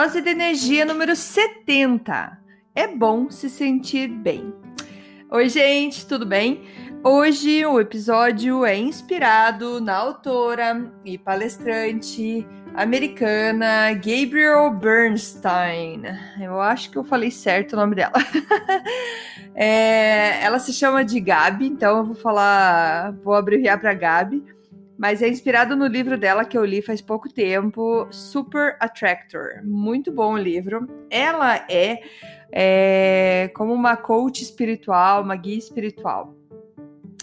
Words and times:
Dose 0.00 0.20
de 0.20 0.30
energia 0.30 0.84
número 0.84 1.16
70. 1.16 2.38
É 2.72 2.86
bom 2.86 3.28
se 3.32 3.50
sentir 3.50 4.06
bem. 4.06 4.54
Oi, 5.28 5.48
gente, 5.48 6.06
tudo 6.06 6.24
bem? 6.24 6.62
Hoje 7.02 7.66
o 7.66 7.80
episódio 7.80 8.64
é 8.64 8.76
inspirado 8.76 9.80
na 9.80 9.96
autora 9.96 10.88
e 11.04 11.18
palestrante 11.18 12.46
americana 12.76 13.92
Gabriel 13.94 14.70
Bernstein. 14.70 16.02
Eu 16.40 16.60
acho 16.60 16.92
que 16.92 16.96
eu 16.96 17.02
falei 17.02 17.32
certo 17.32 17.72
o 17.72 17.76
nome 17.76 17.96
dela. 17.96 18.12
é, 19.52 20.40
ela 20.44 20.60
se 20.60 20.72
chama 20.72 21.04
de 21.04 21.18
Gabi, 21.18 21.66
então 21.66 21.98
eu 21.98 22.04
vou 22.04 22.14
falar, 22.14 23.14
vou 23.24 23.34
abreviar 23.34 23.80
para 23.80 23.94
Gabi 23.94 24.57
mas 24.98 25.22
é 25.22 25.28
inspirado 25.28 25.76
no 25.76 25.86
livro 25.86 26.18
dela 26.18 26.44
que 26.44 26.58
eu 26.58 26.64
li 26.64 26.82
faz 26.82 27.00
pouco 27.00 27.32
tempo, 27.32 28.08
Super 28.10 28.76
Attractor. 28.80 29.64
Muito 29.64 30.10
bom 30.10 30.34
o 30.34 30.38
livro. 30.38 30.88
Ela 31.08 31.64
é, 31.70 32.00
é 32.50 33.50
como 33.54 33.72
uma 33.72 33.96
coach 33.96 34.42
espiritual, 34.42 35.22
uma 35.22 35.36
guia 35.36 35.56
espiritual. 35.56 36.34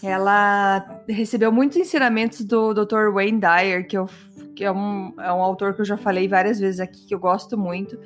Ela 0.02 1.04
recebeu 1.10 1.52
muitos 1.52 1.78
ensinamentos 1.78 2.46
do 2.46 2.74
Dr. 2.74 3.12
Wayne 3.14 3.42
Dyer, 3.42 3.86
que, 3.86 3.98
eu, 3.98 4.10
que 4.56 4.64
é, 4.64 4.72
um, 4.72 5.14
é 5.20 5.34
um 5.34 5.42
autor 5.42 5.74
que 5.74 5.82
eu 5.82 5.86
já 5.86 5.98
falei 5.98 6.30
várias 6.30 6.60
vezes 6.60 6.80
aqui, 6.80 7.06
que 7.06 7.14
eu 7.14 7.20
gosto 7.20 7.58
muito. 7.58 8.00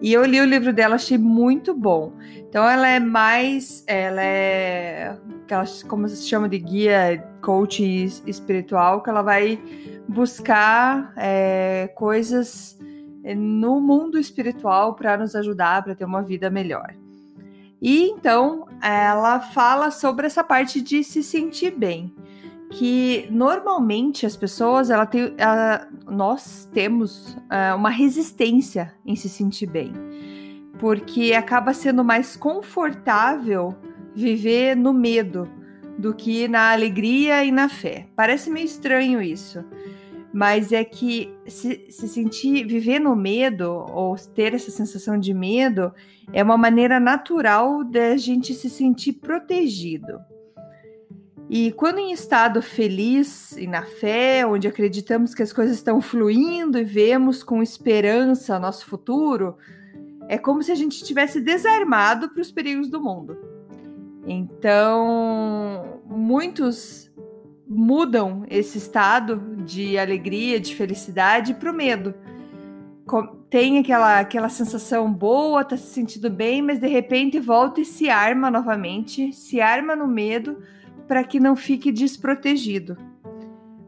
E 0.00 0.12
eu 0.12 0.24
li 0.24 0.40
o 0.40 0.44
livro 0.44 0.72
dela, 0.72 0.96
achei 0.96 1.16
muito 1.16 1.74
bom. 1.74 2.12
Então 2.48 2.68
ela 2.68 2.88
é 2.88 3.00
mais, 3.00 3.84
ela 3.86 4.22
é, 4.22 5.16
como 5.88 6.08
se 6.08 6.26
chama 6.28 6.48
de 6.48 6.58
guia, 6.58 7.26
coach 7.40 7.82
espiritual, 8.26 9.02
que 9.02 9.10
ela 9.10 9.22
vai 9.22 9.58
buscar 10.08 11.12
é, 11.16 11.90
coisas 11.94 12.78
é, 13.22 13.34
no 13.34 13.80
mundo 13.80 14.18
espiritual 14.18 14.94
para 14.94 15.16
nos 15.16 15.34
ajudar 15.34 15.82
para 15.82 15.94
ter 15.94 16.04
uma 16.04 16.22
vida 16.22 16.50
melhor. 16.50 16.94
E 17.80 18.08
então 18.08 18.66
ela 18.82 19.40
fala 19.40 19.90
sobre 19.90 20.26
essa 20.26 20.42
parte 20.42 20.80
de 20.80 21.04
se 21.04 21.22
sentir 21.22 21.70
bem 21.70 22.14
que 22.74 23.28
normalmente 23.30 24.26
as 24.26 24.36
pessoas, 24.36 24.90
ela 24.90 25.06
tem, 25.06 25.32
ela, 25.38 25.86
nós 26.08 26.68
temos 26.72 27.34
uh, 27.34 27.76
uma 27.76 27.88
resistência 27.88 28.92
em 29.06 29.14
se 29.14 29.28
sentir 29.28 29.66
bem, 29.66 29.92
porque 30.78 31.34
acaba 31.34 31.72
sendo 31.72 32.04
mais 32.04 32.36
confortável 32.36 33.76
viver 34.12 34.76
no 34.76 34.92
medo 34.92 35.48
do 35.96 36.12
que 36.12 36.48
na 36.48 36.72
alegria 36.72 37.44
e 37.44 37.52
na 37.52 37.68
fé. 37.68 38.08
Parece 38.16 38.50
meio 38.50 38.66
estranho 38.66 39.22
isso, 39.22 39.64
mas 40.32 40.72
é 40.72 40.82
que 40.82 41.32
se, 41.46 41.86
se 41.88 42.08
sentir, 42.08 42.66
viver 42.66 42.98
no 42.98 43.14
medo 43.14 43.70
ou 43.92 44.16
ter 44.16 44.52
essa 44.52 44.72
sensação 44.72 45.16
de 45.16 45.32
medo 45.32 45.92
é 46.32 46.42
uma 46.42 46.58
maneira 46.58 46.98
natural 46.98 47.84
da 47.84 48.16
gente 48.16 48.52
se 48.52 48.68
sentir 48.68 49.12
protegido. 49.12 50.33
E 51.56 51.70
quando 51.70 52.00
em 52.00 52.10
estado 52.10 52.60
feliz 52.60 53.56
e 53.56 53.68
na 53.68 53.84
fé, 53.84 54.44
onde 54.44 54.66
acreditamos 54.66 55.36
que 55.36 55.42
as 55.44 55.52
coisas 55.52 55.76
estão 55.76 56.00
fluindo 56.00 56.76
e 56.76 56.82
vemos 56.82 57.44
com 57.44 57.62
esperança 57.62 58.58
nosso 58.58 58.84
futuro, 58.86 59.56
é 60.28 60.36
como 60.36 60.64
se 60.64 60.72
a 60.72 60.74
gente 60.74 60.96
estivesse 60.96 61.40
desarmado 61.40 62.28
para 62.30 62.42
os 62.42 62.50
perigos 62.50 62.88
do 62.88 63.00
mundo. 63.00 63.38
Então, 64.26 66.02
muitos 66.06 67.08
mudam 67.68 68.44
esse 68.50 68.78
estado 68.78 69.40
de 69.64 69.96
alegria, 69.96 70.58
de 70.58 70.74
felicidade 70.74 71.54
para 71.54 71.70
o 71.70 71.74
medo. 71.74 72.16
Tem 73.48 73.78
aquela, 73.78 74.18
aquela 74.18 74.48
sensação 74.48 75.12
boa, 75.12 75.64
tá 75.64 75.76
se 75.76 75.86
sentindo 75.86 76.28
bem, 76.28 76.60
mas 76.60 76.80
de 76.80 76.88
repente 76.88 77.38
volta 77.38 77.80
e 77.80 77.84
se 77.84 78.10
arma 78.10 78.50
novamente, 78.50 79.32
se 79.32 79.60
arma 79.60 79.94
no 79.94 80.08
medo 80.08 80.58
para 81.06 81.24
que 81.24 81.40
não 81.40 81.54
fique 81.54 81.92
desprotegido. 81.92 82.96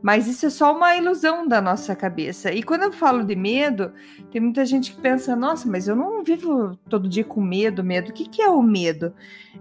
Mas 0.03 0.29
isso 0.29 0.47
é 0.47 0.51
só 0.51 0.73
uma 0.77 0.97
ilusão 0.97 1.49
da 1.49 1.61
nossa 1.61 1.97
cabeça. 1.97 2.53
E 2.53 2.63
quando 2.63 2.83
eu 2.83 2.93
falo 2.93 3.25
de 3.25 3.35
medo, 3.35 3.93
tem 4.31 4.41
muita 4.41 4.65
gente 4.65 4.95
que 4.95 5.01
pensa: 5.01 5.35
nossa, 5.35 5.69
mas 5.69 5.89
eu 5.89 5.97
não 5.97 6.23
vivo 6.23 6.79
todo 6.89 7.09
dia 7.09 7.25
com 7.25 7.41
medo, 7.41 7.83
medo. 7.83 8.11
O 8.11 8.13
que, 8.13 8.29
que 8.29 8.41
é 8.41 8.49
o 8.49 8.63
medo? 8.63 9.13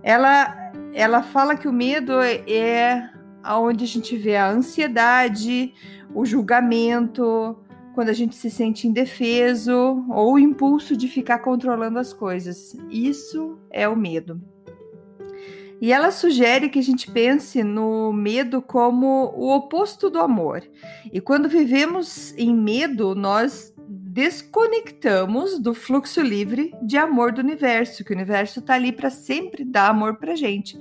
Ela, 0.04 0.56
ela 0.94 1.24
fala 1.24 1.56
que 1.56 1.68
o 1.68 1.74
medo 1.74 2.14
é 2.22 3.10
aonde 3.42 3.86
a 3.86 3.88
gente 3.88 4.16
vê 4.18 4.36
a 4.36 4.50
ansiedade, 4.50 5.74
o 6.14 6.26
julgamento, 6.26 7.58
quando 7.96 8.10
a 8.10 8.14
gente 8.14 8.36
se 8.36 8.52
sente 8.52 8.88
indefeso 8.88 10.06
ou 10.10 10.34
o 10.34 10.40
impulso 10.40 10.96
de 10.96 11.08
ficar 11.08 11.40
controlando 11.40 11.98
as 11.98 12.14
coisas. 12.14 12.78
Isso 12.92 13.58
é 13.72 13.88
o 13.88 13.96
medo. 13.96 14.40
E 15.82 15.92
ela 15.92 16.12
sugere 16.12 16.70
que 16.70 16.80
a 16.80 16.84
gente 16.84 17.12
pense 17.12 17.64
no 17.64 18.14
medo 18.14 18.62
como 18.62 19.34
o 19.36 19.54
oposto 19.54 20.10
do 20.10 20.20
amor. 20.20 20.64
E 21.12 21.20
quando 21.20 21.50
vivemos 21.50 22.34
em 22.38 22.56
medo, 22.56 23.14
nós 23.14 23.74
desconectamos 23.88 25.60
do 25.60 25.74
fluxo 25.74 26.22
livre 26.22 26.74
de 26.82 26.98
amor 26.98 27.34
do 27.34 27.42
universo, 27.42 28.04
que 28.04 28.14
o 28.14 28.16
universo 28.16 28.60
está 28.60 28.76
ali 28.76 28.94
para 28.94 29.10
sempre 29.10 29.66
dar 29.66 29.90
amor 29.90 30.16
para 30.16 30.36
gente. 30.36 30.78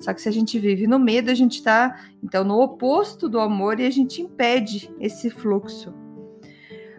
Só 0.00 0.14
que 0.14 0.22
se 0.22 0.28
a 0.28 0.32
gente 0.32 0.58
vive 0.58 0.86
no 0.86 0.98
medo, 0.98 1.30
a 1.30 1.34
gente 1.34 1.56
está 1.56 2.00
então 2.22 2.42
no 2.44 2.58
oposto 2.58 3.28
do 3.28 3.38
amor 3.38 3.78
e 3.78 3.86
a 3.86 3.90
gente 3.90 4.22
impede 4.22 4.90
esse 4.98 5.28
fluxo. 5.28 5.92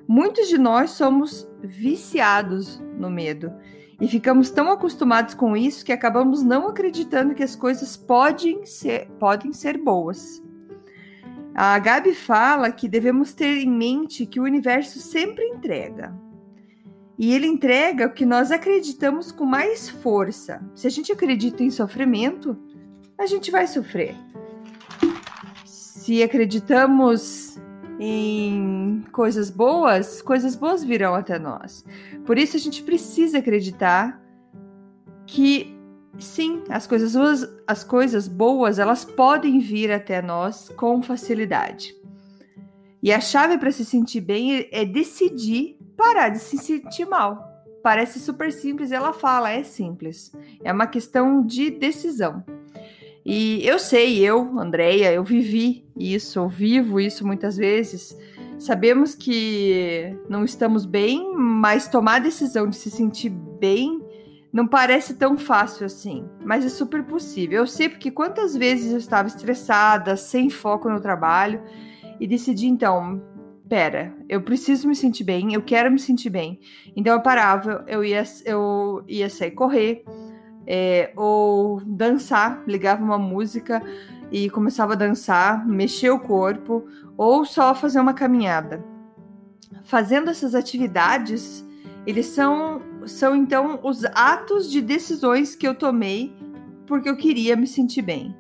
Muitos 0.08 0.48
de 0.48 0.60
nós 0.60 0.92
somos 0.92 1.48
viciados 1.64 2.80
no 2.98 3.10
medo 3.10 3.52
e 4.00 4.08
ficamos 4.08 4.50
tão 4.50 4.72
acostumados 4.72 5.34
com 5.34 5.58
isso 5.58 5.86
que 5.86 5.92
acabamos 5.92 6.42
não 6.42 6.68
acreditando 6.68 7.36
que 7.36 7.44
as 7.44 7.56
coisas 7.56 7.98
podem 7.98 8.66
ser, 8.66 9.10
podem 9.20 9.52
ser 9.52 9.78
boas. 9.78 10.42
A 11.54 11.78
Gabi 11.78 12.14
fala 12.14 12.72
que 12.72 12.88
devemos 12.88 13.34
ter 13.34 13.58
em 13.58 13.70
mente 13.70 14.26
que 14.26 14.40
o 14.40 14.44
universo 14.44 15.00
sempre 15.00 15.44
entrega. 15.46 16.16
E 17.18 17.34
ele 17.34 17.48
entrega 17.48 18.08
o 18.08 18.14
que 18.14 18.26
nós 18.26 18.50
acreditamos 18.50 19.30
com 19.30 19.44
mais 19.44 19.90
força. 19.90 20.64
Se 20.74 20.88
a 20.88 20.90
gente 20.90 21.12
acredita 21.12 21.62
em 21.62 21.70
sofrimento, 21.70 22.58
a 23.18 23.26
gente 23.26 23.52
vai 23.52 23.68
sofrer. 23.68 24.16
Se 25.66 26.24
acreditamos 26.24 27.60
em 28.00 29.04
coisas 29.12 29.50
boas, 29.50 30.22
coisas 30.22 30.56
boas 30.56 30.84
virão 30.84 31.14
até 31.14 31.38
nós. 31.38 31.86
Por 32.26 32.38
isso 32.38 32.56
a 32.56 32.60
gente 32.60 32.82
precisa 32.82 33.40
acreditar 33.40 34.24
que 35.28 35.78
sim, 36.18 36.64
as 36.70 36.88
coisas 36.88 37.14
boas, 37.14 37.48
as 37.68 37.84
coisas 37.84 38.28
boas, 38.28 38.80
elas 38.80 39.04
podem 39.04 39.60
vir 39.60 39.92
até 39.92 40.22
nós 40.22 40.70
com 40.70 41.02
facilidade. 41.02 41.94
E 43.04 43.12
a 43.12 43.20
chave 43.20 43.58
para 43.58 43.72
se 43.72 43.84
sentir 43.86 44.22
bem 44.22 44.68
é 44.72 44.86
decidir 44.86 45.78
parar 45.96 46.30
de 46.30 46.40
se 46.40 46.58
sentir 46.58 47.06
mal. 47.06 47.48
Parece 47.84 48.20
super 48.20 48.52
simples, 48.52 48.92
ela 48.92 49.14
fala, 49.14 49.52
é 49.52 49.64
simples. 49.64 50.34
É 50.64 50.72
uma 50.72 50.88
questão 50.88 51.46
de 51.46 51.70
decisão. 51.70 52.44
E 53.26 53.66
eu 53.66 53.80
sei, 53.80 54.20
eu, 54.20 54.60
Andreia, 54.60 55.14
eu 55.14 55.24
vivi 55.24 55.89
isso, 56.00 56.40
eu 56.40 56.48
vivo 56.48 57.00
isso 57.00 57.28
muitas 57.28 57.58
vezes. 57.58 58.18
Sabemos 58.58 59.16
que 59.16 60.18
não 60.30 60.44
estamos 60.44 60.86
bem, 60.86 61.34
mas 61.36 61.88
tomar 61.88 62.16
a 62.16 62.20
decisão 62.20 62.68
de 62.68 62.76
se 62.76 62.90
sentir 62.90 63.30
bem 63.30 64.02
não 64.52 64.68
parece 64.68 65.14
tão 65.14 65.38
fácil 65.38 65.86
assim, 65.86 66.28
mas 66.44 66.66
é 66.66 66.70
super 66.70 67.04
possível. 67.04 67.60
Eu 67.60 67.68
sei 67.68 67.88
porque 67.88 68.10
quantas 68.10 68.56
vezes 68.56 68.92
eu 68.92 68.98
estava 68.98 69.28
estressada, 69.28 70.18
sem 70.18 70.50
foco 70.50 70.90
no 70.90 71.00
trabalho 71.00 71.62
e 72.20 72.28
decidi 72.28 72.68
então, 72.68 73.22
pera, 73.68 74.14
eu 74.28 74.42
preciso 74.42 74.88
me 74.88 74.96
sentir 74.96 75.24
bem, 75.24 75.54
eu 75.54 75.62
quero 75.62 75.92
me 75.92 76.00
sentir 76.00 76.30
bem. 76.30 76.60
Então 76.96 77.14
eu 77.14 77.22
parava, 77.22 77.86
eu 77.88 78.04
ia, 78.04 78.24
eu 78.44 79.04
ia 79.08 79.30
sair 79.30 79.52
correr, 79.52 80.04
é, 80.66 81.12
ou 81.16 81.82
dançar, 81.86 82.64
ligava 82.68 83.04
uma 83.04 83.18
música 83.18 83.82
e 84.32 84.50
começava 84.50 84.94
a 84.94 84.98
dançar, 84.98 85.68
mexer 85.68 86.10
o 86.10 86.20
corpo 86.20 86.86
ou 87.18 87.46
só 87.46 87.74
fazer 87.74 88.00
uma 88.00 88.14
caminhada. 88.14 88.84
Fazendo 89.84 90.30
essas 90.30 90.54
atividades, 90.54 91.66
eles 92.06 92.28
são, 92.28 92.82
são 93.06 93.36
então 93.36 93.80
os 93.84 94.06
atos 94.06 94.70
de 94.70 94.82
decisões 94.82 95.56
que 95.56 95.68
eu 95.68 95.76
tomei 95.76 96.36
porque 96.86 97.10
eu 97.10 97.16
queria 97.16 97.56
me 97.56 97.68
sentir 97.68 98.02
bem. 98.02 98.36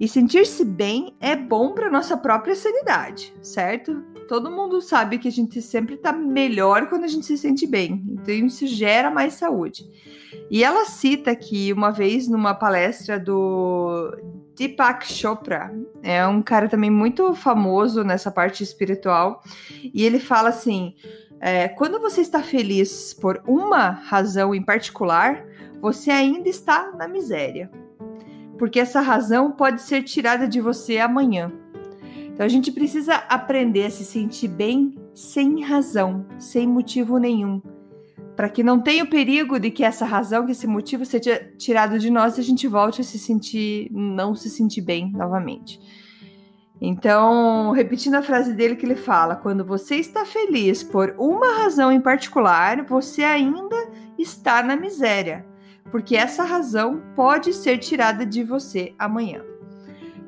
E 0.00 0.06
sentir-se 0.06 0.64
bem 0.64 1.16
é 1.20 1.34
bom 1.34 1.74
para 1.74 1.90
nossa 1.90 2.16
própria 2.16 2.54
sanidade, 2.54 3.34
certo? 3.42 4.00
Todo 4.28 4.50
mundo 4.50 4.80
sabe 4.80 5.18
que 5.18 5.26
a 5.26 5.32
gente 5.32 5.60
sempre 5.60 5.96
está 5.96 6.12
melhor 6.12 6.88
quando 6.88 7.04
a 7.04 7.08
gente 7.08 7.26
se 7.26 7.36
sente 7.36 7.66
bem. 7.66 8.04
Então 8.10 8.32
isso 8.32 8.66
gera 8.66 9.10
mais 9.10 9.34
saúde. 9.34 9.84
E 10.50 10.62
ela 10.62 10.84
cita 10.84 11.30
aqui 11.30 11.72
uma 11.72 11.90
vez 11.90 12.28
numa 12.28 12.54
palestra 12.54 13.18
do 13.18 14.16
Deepak 14.58 15.06
Chopra, 15.06 15.72
é 16.02 16.26
um 16.26 16.42
cara 16.42 16.68
também 16.68 16.90
muito 16.90 17.32
famoso 17.32 18.02
nessa 18.02 18.28
parte 18.28 18.64
espiritual, 18.64 19.40
e 19.94 20.04
ele 20.04 20.18
fala 20.18 20.48
assim: 20.48 20.94
é, 21.40 21.68
quando 21.68 22.00
você 22.00 22.20
está 22.20 22.42
feliz 22.42 23.14
por 23.14 23.40
uma 23.46 23.90
razão 23.90 24.52
em 24.52 24.62
particular, 24.62 25.44
você 25.80 26.10
ainda 26.10 26.48
está 26.48 26.90
na 26.90 27.06
miséria, 27.06 27.70
porque 28.58 28.80
essa 28.80 29.00
razão 29.00 29.52
pode 29.52 29.80
ser 29.80 30.02
tirada 30.02 30.48
de 30.48 30.60
você 30.60 30.98
amanhã. 30.98 31.52
Então 32.26 32.44
a 32.44 32.48
gente 32.48 32.72
precisa 32.72 33.14
aprender 33.14 33.86
a 33.86 33.90
se 33.90 34.04
sentir 34.04 34.48
bem 34.48 34.96
sem 35.14 35.62
razão, 35.62 36.26
sem 36.36 36.66
motivo 36.66 37.18
nenhum 37.18 37.62
para 38.38 38.48
que 38.48 38.62
não 38.62 38.78
tenha 38.78 39.02
o 39.02 39.08
perigo 39.08 39.58
de 39.58 39.68
que 39.68 39.82
essa 39.82 40.04
razão, 40.04 40.46
que 40.46 40.52
esse 40.52 40.64
motivo 40.64 41.04
seja 41.04 41.40
tirado 41.58 41.98
de 41.98 42.08
nós 42.08 42.38
e 42.38 42.40
a 42.40 42.44
gente 42.44 42.68
volte 42.68 43.00
a 43.00 43.04
se 43.04 43.18
sentir, 43.18 43.90
não 43.90 44.32
se 44.32 44.48
sentir 44.48 44.80
bem 44.80 45.10
novamente. 45.10 45.80
Então, 46.80 47.72
repetindo 47.72 48.14
a 48.14 48.22
frase 48.22 48.54
dele 48.54 48.76
que 48.76 48.86
ele 48.86 48.94
fala: 48.94 49.34
quando 49.34 49.64
você 49.64 49.96
está 49.96 50.24
feliz 50.24 50.84
por 50.84 51.16
uma 51.18 51.64
razão 51.64 51.90
em 51.90 52.00
particular, 52.00 52.86
você 52.86 53.24
ainda 53.24 53.76
está 54.16 54.62
na 54.62 54.76
miséria, 54.76 55.44
porque 55.90 56.14
essa 56.14 56.44
razão 56.44 57.02
pode 57.16 57.52
ser 57.52 57.78
tirada 57.78 58.24
de 58.24 58.44
você 58.44 58.94
amanhã. 58.96 59.42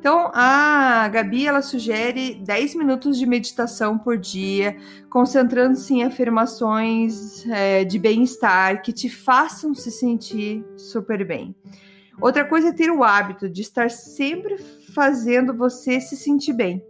Então, 0.00 0.30
a 0.32 1.06
Gabi 1.08 1.46
ela 1.46 1.60
sugere 1.60 2.34
10 2.36 2.74
minutos 2.74 3.18
de 3.18 3.26
meditação 3.26 3.98
por 3.98 4.16
dia, 4.16 4.74
concentrando-se 5.10 5.92
em 5.92 6.04
afirmações 6.04 7.46
é, 7.46 7.84
de 7.84 7.98
bem-estar 7.98 8.80
que 8.80 8.94
te 8.94 9.10
façam 9.10 9.74
se 9.74 9.90
sentir 9.90 10.64
super 10.74 11.22
bem. 11.26 11.54
Outra 12.18 12.46
coisa 12.46 12.68
é 12.68 12.72
ter 12.72 12.90
o 12.90 13.04
hábito 13.04 13.46
de 13.46 13.60
estar 13.60 13.90
sempre 13.90 14.56
fazendo 14.94 15.52
você 15.52 16.00
se 16.00 16.16
sentir 16.16 16.54
bem. 16.54 16.82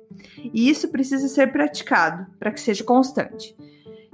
E 0.55 0.71
isso 0.71 0.87
precisa 0.87 1.27
ser 1.27 1.51
praticado 1.51 2.29
para 2.39 2.53
que 2.53 2.61
seja 2.61 2.85
constante. 2.85 3.57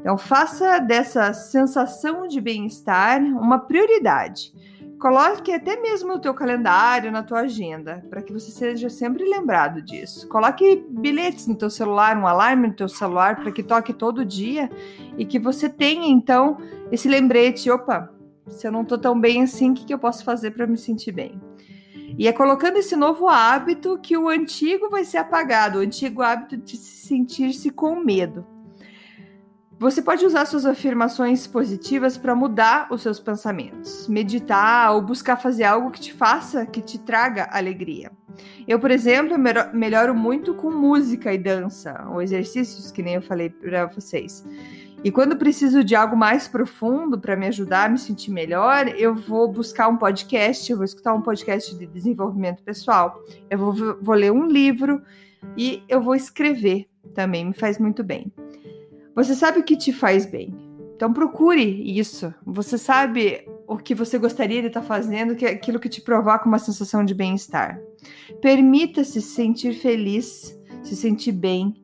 Então, 0.00 0.16
faça 0.16 0.78
dessa 0.78 1.34
sensação 1.34 2.26
de 2.26 2.40
bem-estar 2.40 3.20
uma 3.20 3.58
prioridade. 3.58 4.54
Coloque 5.06 5.52
até 5.52 5.80
mesmo 5.80 6.14
no 6.14 6.18
teu 6.18 6.34
calendário, 6.34 7.12
na 7.12 7.22
tua 7.22 7.42
agenda, 7.42 8.04
para 8.10 8.20
que 8.20 8.32
você 8.32 8.50
seja 8.50 8.90
sempre 8.90 9.22
lembrado 9.22 9.80
disso. 9.80 10.26
Coloque 10.26 10.84
bilhetes 10.88 11.46
no 11.46 11.54
teu 11.54 11.70
celular, 11.70 12.18
um 12.18 12.26
alarme 12.26 12.66
no 12.66 12.74
teu 12.74 12.88
celular 12.88 13.36
para 13.36 13.52
que 13.52 13.62
toque 13.62 13.92
todo 13.92 14.24
dia 14.24 14.68
e 15.16 15.24
que 15.24 15.38
você 15.38 15.68
tenha 15.68 16.08
então 16.08 16.56
esse 16.90 17.08
lembrete, 17.08 17.70
opa, 17.70 18.12
se 18.48 18.66
eu 18.66 18.72
não 18.72 18.82
estou 18.82 18.98
tão 18.98 19.16
bem 19.16 19.44
assim, 19.44 19.70
o 19.70 19.74
que, 19.74 19.84
que 19.84 19.94
eu 19.94 19.98
posso 20.00 20.24
fazer 20.24 20.50
para 20.50 20.66
me 20.66 20.76
sentir 20.76 21.12
bem? 21.12 21.40
E 22.18 22.26
é 22.26 22.32
colocando 22.32 22.78
esse 22.78 22.96
novo 22.96 23.28
hábito 23.28 24.00
que 24.02 24.18
o 24.18 24.28
antigo 24.28 24.90
vai 24.90 25.04
ser 25.04 25.18
apagado, 25.18 25.78
o 25.78 25.82
antigo 25.82 26.20
hábito 26.20 26.56
de 26.56 26.76
se 26.76 27.06
sentir-se 27.06 27.70
com 27.70 27.94
medo. 27.94 28.44
Você 29.78 30.00
pode 30.00 30.24
usar 30.24 30.46
suas 30.46 30.64
afirmações 30.64 31.46
positivas 31.46 32.16
para 32.16 32.34
mudar 32.34 32.88
os 32.90 33.02
seus 33.02 33.20
pensamentos, 33.20 34.08
meditar 34.08 34.94
ou 34.94 35.02
buscar 35.02 35.36
fazer 35.36 35.64
algo 35.64 35.90
que 35.90 36.00
te 36.00 36.14
faça, 36.14 36.64
que 36.64 36.80
te 36.80 36.98
traga 36.98 37.46
alegria. 37.52 38.10
Eu, 38.66 38.80
por 38.80 38.90
exemplo, 38.90 39.36
melhoro 39.74 40.14
muito 40.14 40.54
com 40.54 40.70
música 40.70 41.32
e 41.32 41.36
dança, 41.36 42.06
ou 42.10 42.22
exercícios, 42.22 42.90
que 42.90 43.02
nem 43.02 43.16
eu 43.16 43.22
falei 43.22 43.50
para 43.50 43.84
vocês. 43.84 44.46
E 45.04 45.10
quando 45.10 45.36
preciso 45.36 45.84
de 45.84 45.94
algo 45.94 46.16
mais 46.16 46.48
profundo 46.48 47.20
para 47.20 47.36
me 47.36 47.46
ajudar 47.46 47.84
a 47.84 47.88
me 47.90 47.98
sentir 47.98 48.30
melhor, 48.30 48.88
eu 48.96 49.14
vou 49.14 49.46
buscar 49.46 49.88
um 49.88 49.96
podcast, 49.98 50.70
eu 50.70 50.78
vou 50.78 50.86
escutar 50.86 51.12
um 51.12 51.20
podcast 51.20 51.76
de 51.76 51.86
desenvolvimento 51.86 52.62
pessoal, 52.62 53.22
eu 53.50 53.58
vou, 53.58 53.98
vou 54.00 54.14
ler 54.14 54.32
um 54.32 54.46
livro 54.46 55.02
e 55.54 55.82
eu 55.86 56.00
vou 56.00 56.14
escrever 56.14 56.88
também, 57.14 57.44
me 57.44 57.52
faz 57.52 57.78
muito 57.78 58.02
bem. 58.02 58.32
Você 59.16 59.34
sabe 59.34 59.60
o 59.60 59.64
que 59.64 59.76
te 59.76 59.94
faz 59.94 60.26
bem. 60.26 60.54
Então 60.94 61.10
procure 61.10 61.64
isso. 61.98 62.32
Você 62.44 62.76
sabe 62.76 63.48
o 63.66 63.78
que 63.78 63.94
você 63.94 64.18
gostaria 64.18 64.60
de 64.60 64.68
estar 64.68 64.82
fazendo, 64.82 65.34
que 65.34 65.46
é 65.46 65.50
aquilo 65.50 65.80
que 65.80 65.88
te 65.88 66.02
provoca 66.02 66.46
uma 66.46 66.58
sensação 66.58 67.02
de 67.02 67.14
bem-estar. 67.14 67.80
Permita-se 68.42 69.22
se 69.22 69.22
sentir 69.22 69.72
feliz, 69.72 70.54
se 70.82 70.94
sentir 70.94 71.32
bem. 71.32 71.74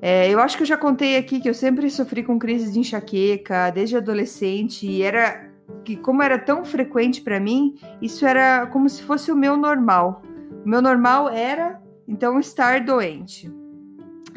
É, 0.00 0.32
eu 0.32 0.38
acho 0.38 0.56
que 0.56 0.62
eu 0.62 0.66
já 0.66 0.76
contei 0.76 1.16
aqui 1.16 1.40
que 1.40 1.50
eu 1.50 1.54
sempre 1.54 1.90
sofri 1.90 2.22
com 2.22 2.38
crises 2.38 2.72
de 2.72 2.78
enxaqueca 2.78 3.70
desde 3.70 3.96
adolescente 3.96 4.86
e 4.86 5.02
era 5.02 5.50
que 5.84 5.96
como 5.96 6.22
era 6.22 6.38
tão 6.38 6.64
frequente 6.64 7.20
para 7.20 7.40
mim, 7.40 7.74
isso 8.00 8.24
era 8.24 8.64
como 8.68 8.88
se 8.88 9.02
fosse 9.02 9.32
o 9.32 9.36
meu 9.36 9.56
normal. 9.56 10.22
O 10.64 10.68
meu 10.68 10.80
normal 10.80 11.28
era 11.28 11.82
então 12.06 12.38
estar 12.38 12.84
doente. 12.84 13.52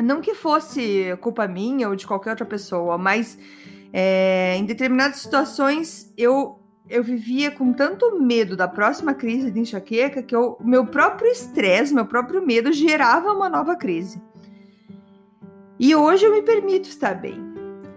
Não 0.02 0.22
que 0.22 0.34
fosse 0.34 1.16
culpa 1.22 1.48
minha 1.48 1.90
ou 1.90 1.96
de 1.96 2.08
qualquer 2.08 2.32
outra 2.32 2.46
pessoa, 2.46 2.98
mas 2.98 3.38
é, 3.94 4.56
em 4.58 4.66
determinadas 4.66 5.18
situações 5.18 6.12
eu, 6.18 6.60
eu 6.90 7.04
vivia 7.04 7.52
com 7.52 7.74
tanto 7.74 8.20
medo 8.20 8.56
da 8.56 8.68
próxima 8.68 9.14
crise 9.14 9.52
de 9.52 9.60
enxaqueca 9.60 10.24
que 10.24 10.36
o 10.36 10.58
meu 10.62 10.86
próprio 10.86 11.30
estresse, 11.30 11.94
meu 11.94 12.06
próprio 12.06 12.46
medo 12.46 12.72
gerava 12.72 13.32
uma 13.32 13.50
nova 13.50 13.76
crise. 13.76 14.22
E 15.80 15.96
hoje 15.96 16.26
eu 16.26 16.32
me 16.32 16.42
permito 16.42 16.88
estar 16.88 17.16
bem. 17.16 17.52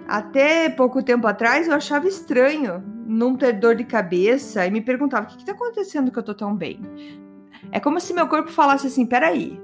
Até 0.08 0.68
pouco 0.68 1.02
tempo 1.02 1.26
atrás 1.26 1.68
eu 1.68 1.74
achava 1.74 2.08
estranho 2.08 2.82
não 3.06 3.36
ter 3.36 3.52
dor 3.52 3.74
de 3.74 3.84
cabeça 3.84 4.66
e 4.66 4.70
me 4.70 4.80
perguntava: 4.80 5.26
o 5.26 5.30
que 5.30 5.36
está 5.36 5.52
acontecendo 5.52 6.10
que 6.10 6.18
eu 6.18 6.22
tô 6.22 6.34
tão 6.34 6.54
bem? 6.54 6.80
É 7.70 7.80
como 7.80 8.00
se 8.00 8.14
meu 8.14 8.26
corpo 8.26 8.50
falasse 8.50 8.86
assim: 8.86 9.06
peraí, 9.06 9.60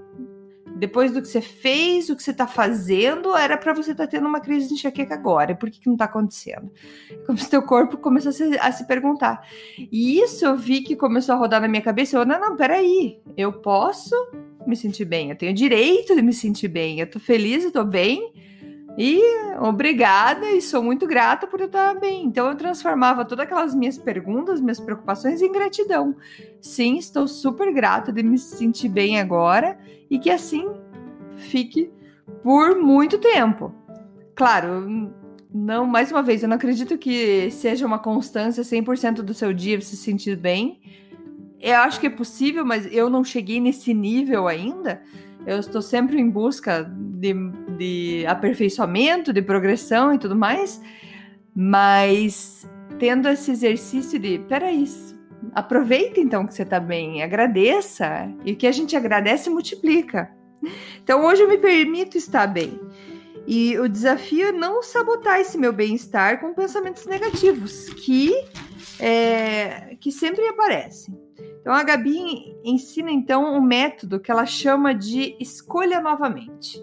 depois 0.80 1.12
do 1.12 1.20
que 1.20 1.28
você 1.28 1.42
fez, 1.42 2.08
o 2.08 2.16
que 2.16 2.22
você 2.22 2.30
está 2.30 2.46
fazendo, 2.46 3.36
era 3.36 3.58
para 3.58 3.74
você 3.74 3.92
estar 3.92 4.06
tá 4.06 4.10
tendo 4.10 4.26
uma 4.26 4.40
crise 4.40 4.66
de 4.66 4.74
enxaqueca 4.74 5.14
agora. 5.14 5.54
Por 5.54 5.70
que, 5.70 5.78
que 5.78 5.86
não 5.86 5.94
está 5.94 6.06
acontecendo? 6.06 6.72
Como 7.26 7.36
se 7.36 7.50
teu 7.50 7.62
corpo 7.62 7.98
começasse 7.98 8.42
a 8.42 8.48
se, 8.48 8.58
a 8.58 8.72
se 8.72 8.86
perguntar. 8.86 9.46
E 9.78 10.18
isso 10.18 10.46
eu 10.46 10.56
vi 10.56 10.80
que 10.80 10.96
começou 10.96 11.34
a 11.34 11.38
rodar 11.38 11.60
na 11.60 11.68
minha 11.68 11.82
cabeça. 11.82 12.16
Eu, 12.16 12.24
não, 12.24 12.40
não, 12.40 12.56
peraí. 12.56 13.20
Eu 13.36 13.52
posso 13.52 14.14
me 14.66 14.74
sentir 14.74 15.04
bem. 15.04 15.28
Eu 15.28 15.36
tenho 15.36 15.52
direito 15.52 16.16
de 16.16 16.22
me 16.22 16.32
sentir 16.32 16.68
bem. 16.68 16.98
Eu 16.98 17.10
tô 17.10 17.20
feliz, 17.20 17.62
eu 17.62 17.70
tô 17.70 17.84
bem. 17.84 18.32
E 19.02 19.18
obrigada 19.58 20.50
e 20.50 20.60
sou 20.60 20.82
muito 20.82 21.06
grata 21.06 21.46
por 21.46 21.58
eu 21.58 21.64
estar 21.64 21.98
bem. 21.98 22.26
Então 22.26 22.46
eu 22.48 22.54
transformava 22.54 23.24
todas 23.24 23.46
aquelas 23.46 23.74
minhas 23.74 23.96
perguntas, 23.96 24.60
minhas 24.60 24.78
preocupações 24.78 25.40
em 25.40 25.50
gratidão. 25.50 26.14
Sim, 26.60 26.98
estou 26.98 27.26
super 27.26 27.72
grata 27.72 28.12
de 28.12 28.22
me 28.22 28.36
sentir 28.36 28.90
bem 28.90 29.18
agora 29.18 29.78
e 30.10 30.18
que 30.18 30.28
assim 30.28 30.68
fique 31.38 31.90
por 32.42 32.76
muito 32.76 33.16
tempo. 33.16 33.74
Claro, 34.34 35.10
não, 35.50 35.86
mais 35.86 36.12
uma 36.12 36.22
vez, 36.22 36.42
eu 36.42 36.48
não 36.50 36.56
acredito 36.56 36.98
que 36.98 37.50
seja 37.52 37.86
uma 37.86 37.98
constância 37.98 38.62
100% 38.62 39.22
do 39.22 39.32
seu 39.32 39.54
dia 39.54 39.80
se 39.80 39.96
sentir 39.96 40.36
bem. 40.36 40.78
Eu 41.58 41.76
acho 41.78 41.98
que 42.00 42.06
é 42.06 42.10
possível, 42.10 42.66
mas 42.66 42.86
eu 42.92 43.08
não 43.08 43.24
cheguei 43.24 43.62
nesse 43.62 43.94
nível 43.94 44.46
ainda. 44.46 45.00
Eu 45.46 45.58
estou 45.58 45.80
sempre 45.82 46.18
em 46.20 46.28
busca 46.28 46.84
de, 46.84 47.34
de 47.76 48.24
aperfeiçoamento, 48.26 49.32
de 49.32 49.42
progressão 49.42 50.14
e 50.14 50.18
tudo 50.18 50.36
mais, 50.36 50.80
mas 51.54 52.68
tendo 52.98 53.28
esse 53.28 53.50
exercício 53.50 54.18
de, 54.18 54.38
peraí, 54.40 54.84
aproveita 55.54 56.20
então 56.20 56.46
que 56.46 56.54
você 56.54 56.62
está 56.62 56.78
bem, 56.78 57.22
agradeça, 57.22 58.30
e 58.44 58.52
o 58.52 58.56
que 58.56 58.66
a 58.66 58.72
gente 58.72 58.96
agradece 58.96 59.48
multiplica. 59.48 60.30
Então 61.02 61.24
hoje 61.24 61.42
eu 61.42 61.48
me 61.48 61.58
permito 61.58 62.18
estar 62.18 62.46
bem. 62.46 62.78
E 63.46 63.78
o 63.78 63.88
desafio 63.88 64.48
é 64.48 64.52
não 64.52 64.82
sabotar 64.82 65.40
esse 65.40 65.56
meu 65.56 65.72
bem-estar 65.72 66.40
com 66.40 66.54
pensamentos 66.54 67.06
negativos 67.06 67.88
que, 67.88 68.32
é, 68.98 69.96
que 69.98 70.12
sempre 70.12 70.46
aparecem. 70.46 71.18
Então 71.60 71.72
a 71.72 71.82
Gabi 71.82 72.56
ensina 72.64 73.10
então 73.10 73.54
um 73.54 73.60
método 73.60 74.18
que 74.18 74.30
ela 74.30 74.46
chama 74.46 74.94
de 74.94 75.36
escolha 75.38 76.00
novamente. 76.00 76.82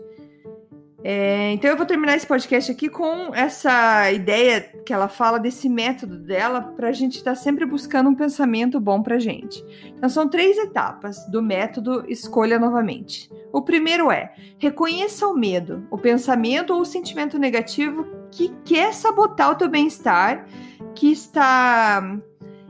É, 1.04 1.54
então 1.54 1.70
eu 1.70 1.78
vou 1.78 1.86
terminar 1.86 2.16
esse 2.16 2.26
podcast 2.26 2.72
aqui 2.72 2.90
com 2.90 3.34
essa 3.34 4.12
ideia 4.12 4.62
que 4.86 4.92
ela 4.92 5.08
fala 5.08 5.40
desse 5.40 5.70
método 5.70 6.18
dela 6.18 6.62
para 6.76 6.90
a 6.90 6.92
gente 6.92 7.18
estar 7.18 7.32
tá 7.32 7.36
sempre 7.36 7.66
buscando 7.66 8.10
um 8.10 8.16
pensamento 8.16 8.80
bom 8.80 9.02
para 9.02 9.20
gente. 9.20 9.64
Então 9.96 10.10
são 10.10 10.28
três 10.28 10.58
etapas 10.58 11.26
do 11.30 11.42
método 11.42 12.04
Escolha 12.10 12.60
Novamente. 12.60 13.32
O 13.54 13.62
primeiro 13.62 14.12
é 14.12 14.34
reconheça 14.58 15.28
o 15.28 15.34
medo, 15.36 15.88
o 15.92 15.98
pensamento 15.98 16.74
ou 16.74 16.82
o 16.82 16.86
sentimento 16.86 17.38
negativo 17.38 18.06
que 18.32 18.50
quer 18.66 18.94
sabotar 18.94 19.52
o 19.52 19.56
teu 19.56 19.70
bem-estar, 19.70 20.46
que 20.94 21.12
está 21.12 22.20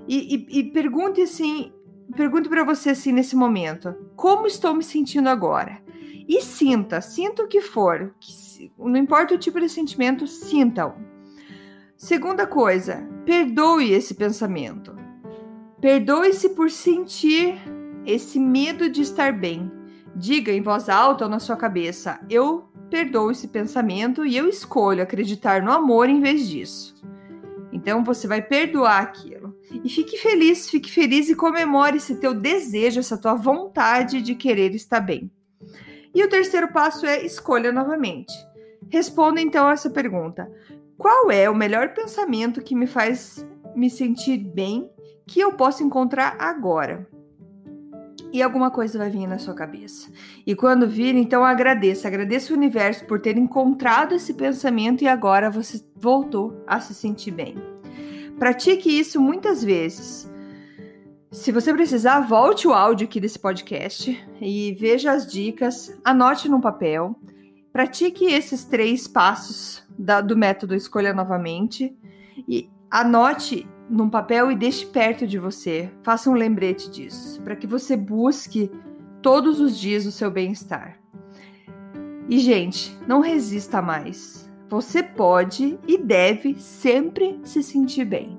e, 0.08 0.36
e, 0.36 0.60
e 0.60 0.64
pergunte 0.66 1.22
assim, 1.22 1.72
pergunte 2.16 2.50
para 2.50 2.64
você 2.64 2.92
assim 2.92 3.12
nesse 3.12 3.36
momento, 3.36 3.96
como 4.16 4.48
estou 4.48 4.74
me 4.74 4.84
sentindo 4.84 5.30
agora? 5.30 5.82
E 6.28 6.42
sinta, 6.42 7.00
sinta 7.00 7.44
o 7.44 7.48
que 7.48 7.62
for, 7.62 8.14
que, 8.20 8.72
não 8.78 8.98
importa 8.98 9.36
o 9.36 9.38
tipo 9.38 9.60
de 9.60 9.70
sentimento, 9.70 10.28
sinta-o. 10.28 10.94
Segunda 11.96 12.46
coisa, 12.46 13.08
perdoe 13.26 13.92
esse 13.92 14.14
pensamento. 14.14 14.96
Perdoe-se 15.80 16.50
por 16.50 16.70
sentir 16.70 17.58
esse 18.06 18.40
medo 18.40 18.90
de 18.90 19.02
estar 19.02 19.32
bem. 19.32 19.72
Diga 20.16 20.52
em 20.52 20.62
voz 20.62 20.90
alta 20.90 21.26
ou 21.26 21.30
na 21.30 21.40
sua 21.40 21.56
cabeça: 21.56 22.20
Eu 22.30 22.70
perdoo 22.90 23.32
esse 23.32 23.48
pensamento 23.48 24.26
e 24.26 24.36
eu 24.36 24.48
escolho 24.48 25.04
acreditar 25.04 25.62
no 25.62 25.72
amor 25.72 26.10
em 26.10 26.20
vez 26.20 26.48
disso. 26.48 26.96
Então 27.72 28.04
você 28.04 28.28
vai 28.28 28.42
perdoar 28.42 29.02
aquilo. 29.02 29.37
E 29.72 29.90
fique 29.90 30.18
feliz, 30.18 30.70
fique 30.70 30.90
feliz 30.90 31.30
e 31.30 31.36
comemore 31.36 31.98
esse 31.98 32.16
teu 32.16 32.34
desejo, 32.34 33.00
essa 33.00 33.18
tua 33.18 33.36
vontade 33.36 34.22
de 34.22 34.36
querer 34.36 34.74
estar 34.74 35.02
bem. 35.02 35.30
E 36.16 36.24
o 36.24 36.30
terceiro 36.30 36.72
passo 36.72 37.06
é 37.06 37.24
escolha 37.26 37.72
novamente. 37.72 38.34
Responda 38.90 39.42
então 39.42 39.70
essa 39.70 39.90
pergunta: 39.90 40.50
qual 40.98 41.30
é 41.30 41.50
o 41.50 41.56
melhor 41.56 41.94
pensamento 41.94 42.62
que 42.62 42.76
me 42.76 42.88
faz 42.88 43.46
me 43.76 43.90
sentir 43.90 44.38
bem 44.38 44.90
que 45.26 45.40
eu 45.40 45.54
posso 45.54 45.84
encontrar 45.84 46.38
agora? 46.40 47.08
E 48.32 48.42
alguma 48.42 48.70
coisa 48.70 48.98
vai 48.98 49.10
vir 49.10 49.28
na 49.28 49.40
sua 49.40 49.54
cabeça. 49.54 50.12
E 50.46 50.54
quando 50.54 50.88
vir, 50.88 51.16
então 51.16 51.46
agradeça. 51.46 52.08
Agradeça 52.08 52.54
o 52.54 52.58
universo 52.58 53.06
por 53.06 53.22
ter 53.22 53.38
encontrado 53.38 54.14
esse 54.14 54.34
pensamento 54.34 55.04
e 55.04 55.08
agora 55.08 55.50
você 55.50 55.82
voltou 55.96 56.62
a 56.68 56.80
se 56.80 56.94
sentir 56.94 57.32
bem. 57.32 57.77
Pratique 58.38 58.90
isso 58.90 59.20
muitas 59.20 59.64
vezes. 59.64 60.30
Se 61.32 61.52
você 61.52 61.74
precisar, 61.74 62.22
volte 62.22 62.68
o 62.68 62.74
áudio 62.74 63.06
aqui 63.06 63.20
desse 63.20 63.38
podcast 63.38 64.18
e 64.40 64.74
veja 64.80 65.12
as 65.12 65.30
dicas, 65.30 66.00
anote 66.04 66.48
num 66.48 66.62
papel, 66.62 67.16
pratique 67.74 68.26
esses 68.26 68.64
três 68.64 69.08
passos 69.08 69.84
da, 69.98 70.22
do 70.22 70.38
método 70.38 70.74
Escolha 70.74 71.14
Novamente 71.14 71.96
e 72.48 72.70
anote 72.90 73.68
num 73.90 74.10
papel 74.10 74.52
e 74.52 74.56
deixe 74.56 74.86
perto 74.86 75.28
de 75.28 75.38
você. 75.38 75.92
Faça 76.04 76.30
um 76.30 76.34
lembrete 76.34 76.90
disso, 76.90 77.42
para 77.42 77.56
que 77.56 77.68
você 77.68 77.98
busque 77.98 78.72
todos 79.22 79.60
os 79.60 79.78
dias 79.78 80.06
o 80.06 80.12
seu 80.12 80.32
bem-estar. 80.32 80.98
E, 82.30 82.40
gente, 82.40 82.98
não 83.08 83.20
resista 83.20 83.82
mais. 83.82 84.47
Você 84.70 85.02
pode 85.02 85.80
e 85.88 85.98
deve 85.98 86.56
sempre 86.56 87.40
se 87.44 87.64
sentir 87.64 88.04
bem. 88.04 88.38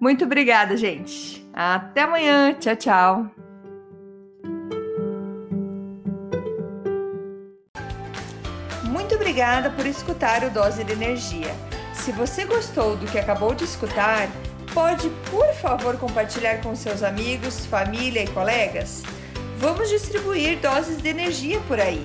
Muito 0.00 0.24
obrigada, 0.24 0.76
gente. 0.76 1.46
Até 1.52 2.02
amanhã. 2.02 2.54
Tchau, 2.54 2.76
tchau. 2.76 3.30
Muito 8.84 9.14
obrigada 9.14 9.70
por 9.70 9.84
escutar 9.84 10.42
o 10.44 10.50
Dose 10.50 10.82
de 10.82 10.92
Energia. 10.92 11.54
Se 11.92 12.10
você 12.10 12.46
gostou 12.46 12.96
do 12.96 13.06
que 13.06 13.18
acabou 13.18 13.54
de 13.54 13.64
escutar, 13.64 14.28
pode, 14.72 15.10
por 15.30 15.46
favor, 15.54 15.98
compartilhar 15.98 16.62
com 16.62 16.74
seus 16.74 17.02
amigos, 17.02 17.66
família 17.66 18.24
e 18.24 18.28
colegas? 18.28 19.02
Vamos 19.58 19.90
distribuir 19.90 20.58
doses 20.58 21.02
de 21.02 21.08
energia 21.10 21.60
por 21.68 21.78
aí. 21.78 22.04